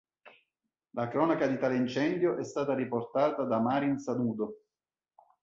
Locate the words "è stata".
2.39-2.73